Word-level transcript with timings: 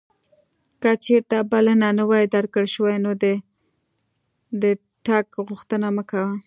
که 0.81 0.91
چیرته 1.03 1.37
بلنه 1.51 1.89
نه 1.97 2.03
وې 2.09 2.23
درکړل 2.35 2.67
شوې 2.75 2.97
نو 3.03 3.11
د 4.61 4.63
تګ 5.07 5.25
غوښتنه 5.47 5.87
مه 5.95 6.03
کوه. 6.09 6.31